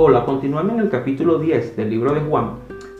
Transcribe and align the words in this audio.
Hola, 0.00 0.24
continuando 0.24 0.74
en 0.74 0.78
el 0.78 0.90
capítulo 0.90 1.40
10 1.40 1.74
del 1.74 1.90
libro 1.90 2.14
de 2.14 2.20
Juan, 2.20 2.50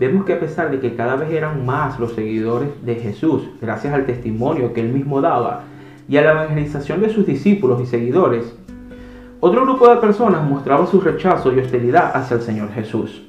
vemos 0.01 0.25
que 0.25 0.33
a 0.33 0.41
pesar 0.41 0.69
de 0.69 0.81
que 0.81 0.97
cada 0.97 1.15
vez 1.15 1.31
eran 1.31 1.65
más 1.65 2.01
los 2.01 2.15
seguidores 2.15 2.71
de 2.85 2.97
Jesús, 2.97 3.49
gracias 3.61 3.95
al 3.95 4.05
testimonio 4.05 4.73
que 4.73 4.81
él 4.81 4.93
mismo 4.93 5.21
daba 5.21 5.63
y 6.09 6.17
a 6.17 6.23
la 6.23 6.33
evangelización 6.33 7.01
de 7.01 7.11
sus 7.11 7.25
discípulos 7.25 7.81
y 7.81 7.87
seguidores, 7.87 8.53
otro 9.39 9.63
grupo 9.63 9.89
de 9.89 10.01
personas 10.01 10.45
mostraba 10.45 10.89
su 10.89 11.01
rechazo 11.01 11.53
y 11.53 11.61
hostilidad 11.61 12.17
hacia 12.17 12.39
el 12.39 12.43
Señor 12.43 12.73
Jesús. 12.73 13.23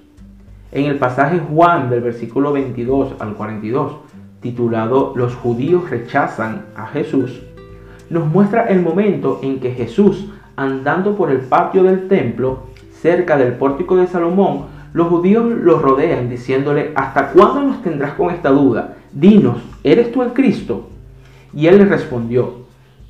En 0.72 0.86
el 0.86 0.98
pasaje 0.98 1.38
Juan 1.38 1.92
del 1.92 2.02
versículo 2.02 2.52
22 2.52 3.18
al 3.20 3.36
42, 3.36 3.98
titulado 4.40 5.14
Los 5.16 5.36
judíos 5.36 5.88
rechazan 5.92 6.66
a 6.76 6.88
Jesús, 6.88 7.44
nos 8.10 8.26
muestra 8.26 8.64
el 8.64 8.82
momento 8.82 9.40
en 9.44 9.60
que 9.60 9.74
Jesús, 9.74 10.28
andando 10.56 11.16
por 11.16 11.30
el 11.30 11.42
patio 11.42 11.84
del 11.84 12.08
templo, 12.08 12.69
cerca 13.02 13.38
del 13.38 13.54
pórtico 13.54 13.98
de 13.98 14.08
Salomón, 14.08 14.66
los 14.94 15.08
judíos 15.08 15.46
lo 15.46 15.80
rodean 15.80 16.30
diciéndole, 16.30 16.92
¿hasta 16.96 17.32
cuándo 17.32 17.62
nos 17.62 17.82
tendrás 17.82 18.14
con 18.14 18.32
esta 18.32 18.50
duda? 18.50 18.96
Dinos, 19.12 19.58
¿eres 19.84 20.12
tú 20.12 20.24
el 20.24 20.34
Cristo? 20.34 20.90
Y 21.54 21.68
él 21.68 21.78
les 21.78 21.90
respondió, 21.90 22.66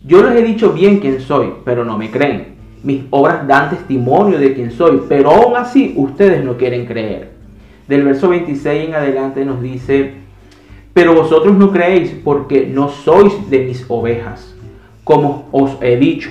yo 0.06 0.24
les 0.24 0.38
he 0.38 0.44
dicho 0.44 0.72
bien 0.72 1.00
quién 1.00 1.20
soy, 1.20 1.54
pero 1.66 1.84
no 1.84 1.98
me 1.98 2.12
creen. 2.12 2.60
Mis 2.84 3.04
obras 3.10 3.46
dan 3.48 3.70
testimonio 3.70 4.40
de 4.40 4.54
quién 4.54 4.72
soy, 4.72 5.02
pero 5.10 5.32
aún 5.32 5.56
así 5.56 5.94
ustedes 5.98 6.44
no 6.44 6.56
quieren 6.56 6.86
creer. 6.86 7.32
Del 7.88 8.04
verso 8.04 8.30
26 8.30 8.90
en 8.90 8.96
adelante 8.96 9.44
nos 9.44 9.62
dice, 9.62 10.14
pero 10.94 11.14
vosotros 11.14 11.58
no 11.58 11.72
creéis 11.72 12.12
porque 12.24 12.68
no 12.68 12.90
sois 12.90 13.50
de 13.50 13.66
mis 13.66 13.86
ovejas. 13.90 14.56
Como 15.04 15.50
os 15.52 15.78
he 15.82 15.98
dicho, 15.98 16.30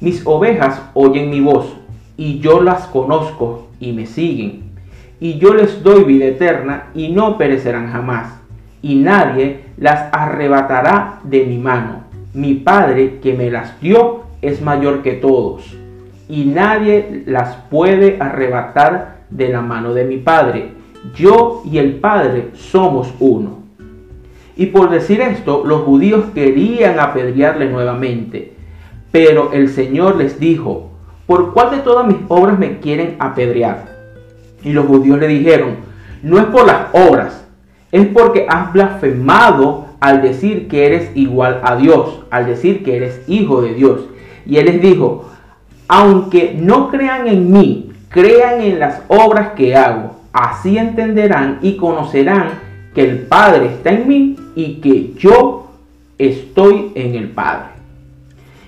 mis 0.00 0.24
ovejas 0.24 0.82
oyen 0.94 1.30
mi 1.30 1.40
voz 1.40 1.79
y 2.20 2.38
yo 2.38 2.60
las 2.60 2.86
conozco 2.86 3.68
y 3.80 3.92
me 3.92 4.04
siguen. 4.04 4.64
Y 5.20 5.38
yo 5.38 5.54
les 5.54 5.82
doy 5.82 6.04
vida 6.04 6.26
eterna 6.26 6.88
y 6.94 7.08
no 7.08 7.38
perecerán 7.38 7.90
jamás. 7.90 8.38
Y 8.82 8.96
nadie 8.96 9.60
las 9.78 10.12
arrebatará 10.12 11.20
de 11.24 11.46
mi 11.46 11.56
mano. 11.56 12.04
Mi 12.34 12.52
Padre 12.56 13.20
que 13.22 13.32
me 13.32 13.50
las 13.50 13.80
dio 13.80 14.24
es 14.42 14.60
mayor 14.60 15.00
que 15.00 15.14
todos. 15.14 15.74
Y 16.28 16.44
nadie 16.44 17.22
las 17.24 17.56
puede 17.70 18.18
arrebatar 18.20 19.20
de 19.30 19.48
la 19.48 19.62
mano 19.62 19.94
de 19.94 20.04
mi 20.04 20.18
Padre. 20.18 20.72
Yo 21.16 21.62
y 21.64 21.78
el 21.78 21.94
Padre 21.94 22.50
somos 22.52 23.14
uno. 23.18 23.60
Y 24.58 24.66
por 24.66 24.90
decir 24.90 25.22
esto, 25.22 25.62
los 25.64 25.84
judíos 25.84 26.26
querían 26.34 27.00
apedrearle 27.00 27.70
nuevamente. 27.70 28.52
Pero 29.10 29.52
el 29.54 29.70
Señor 29.70 30.16
les 30.16 30.38
dijo, 30.38 30.89
¿por 31.30 31.52
cuál 31.52 31.70
de 31.70 31.76
todas 31.76 32.08
mis 32.08 32.16
obras 32.26 32.58
me 32.58 32.80
quieren 32.80 33.14
apedrear? 33.20 33.84
Y 34.64 34.72
los 34.72 34.86
judíos 34.86 35.16
le 35.20 35.28
dijeron, 35.28 35.76
no 36.24 36.40
es 36.40 36.46
por 36.46 36.66
las 36.66 36.88
obras, 36.92 37.46
es 37.92 38.08
porque 38.08 38.46
has 38.48 38.72
blasfemado 38.72 39.86
al 40.00 40.22
decir 40.22 40.66
que 40.66 40.86
eres 40.86 41.12
igual 41.14 41.60
a 41.62 41.76
Dios, 41.76 42.22
al 42.32 42.46
decir 42.46 42.82
que 42.82 42.96
eres 42.96 43.22
hijo 43.28 43.62
de 43.62 43.74
Dios. 43.74 44.00
Y 44.44 44.56
él 44.56 44.66
les 44.66 44.82
dijo, 44.82 45.30
aunque 45.86 46.58
no 46.60 46.90
crean 46.90 47.28
en 47.28 47.52
mí, 47.52 47.92
crean 48.08 48.62
en 48.62 48.80
las 48.80 49.02
obras 49.06 49.50
que 49.50 49.76
hago. 49.76 50.16
Así 50.32 50.78
entenderán 50.78 51.60
y 51.62 51.76
conocerán 51.76 52.48
que 52.92 53.08
el 53.08 53.18
Padre 53.20 53.66
está 53.66 53.90
en 53.90 54.08
mí 54.08 54.36
y 54.56 54.80
que 54.80 55.12
yo 55.16 55.70
estoy 56.18 56.90
en 56.96 57.14
el 57.14 57.28
Padre. 57.28 57.68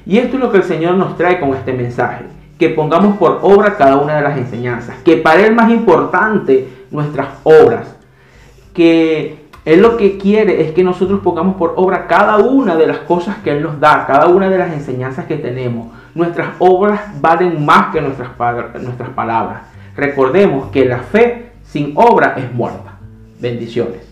Y 0.07 0.19
esto 0.19 0.37
es 0.37 0.41
lo 0.41 0.53
que 0.53 0.59
el 0.59 0.65
Señor 0.65 0.95
nos 0.95 1.17
trae 1.17 1.41
con 1.41 1.55
este 1.55 1.73
mensaje 1.73 2.27
que 2.63 2.69
pongamos 2.69 3.17
por 3.17 3.41
obra 3.43 3.77
cada 3.77 3.97
una 3.97 4.15
de 4.15 4.23
las 4.23 4.39
enseñanzas, 4.39 4.95
que 5.05 5.17
para 5.17 5.45
Él 5.45 5.53
más 5.53 5.69
importante 5.69 6.69
nuestras 6.93 7.27
obras, 7.43 7.97
que 8.73 9.49
Él 9.65 9.83
lo 9.83 9.97
que 9.97 10.17
quiere 10.17 10.63
es 10.63 10.71
que 10.71 10.85
nosotros 10.85 11.19
pongamos 11.25 11.57
por 11.57 11.73
obra 11.75 12.07
cada 12.07 12.37
una 12.37 12.77
de 12.77 12.87
las 12.87 12.99
cosas 12.99 13.39
que 13.39 13.51
Él 13.51 13.65
nos 13.65 13.81
da, 13.81 14.07
cada 14.07 14.29
una 14.29 14.49
de 14.49 14.59
las 14.59 14.73
enseñanzas 14.73 15.27
que 15.27 15.39
tenemos. 15.39 15.89
Nuestras 16.15 16.51
obras 16.61 17.01
valen 17.21 17.65
más 17.65 17.93
que 17.93 18.01
nuestras, 18.01 18.31
nuestras 18.81 19.11
palabras. 19.11 19.63
Recordemos 19.97 20.71
que 20.71 20.85
la 20.85 20.99
fe 20.99 21.51
sin 21.65 21.95
obra 21.97 22.37
es 22.37 22.55
muerta. 22.55 22.93
Bendiciones. 23.41 24.12